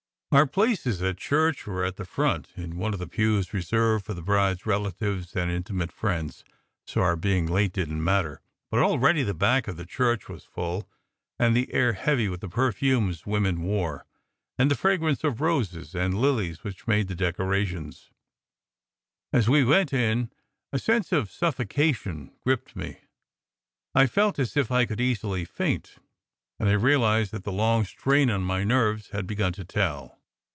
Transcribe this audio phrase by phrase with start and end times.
[0.33, 4.13] Our places at church were at the front, in one of the pews reserved for
[4.13, 6.51] the bride s relatives and intimate friends, SECRET
[6.85, 8.41] HISTORY 185 so our being late didn t matter.
[8.69, 10.87] But already the back part of the church was full,
[11.37, 14.05] and the air heavy with the perfumes women wore,
[14.57, 18.09] and the fragrance of roses and lilies which made the decorations.
[19.33, 20.31] As we went in,
[20.71, 22.99] a sense of suffocation gripped me.
[23.93, 25.97] I felt as if I could easily faint,
[26.57, 30.19] and I realized that the long strain on my nerves had begun to tell.